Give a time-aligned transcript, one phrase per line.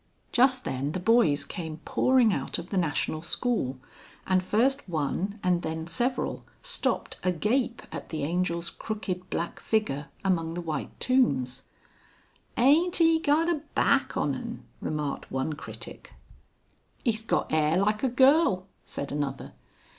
[0.31, 3.77] Just then the boys came pouring out of the National School,
[4.25, 10.55] and first one and then several stopped agape at the Angel's crooked black figure among
[10.55, 11.65] the white tombs.
[12.57, 16.13] "Ent 'e gart a bääk on en!" remarked one critic.
[17.05, 19.53] "'E's got 'air like a girl!" said another.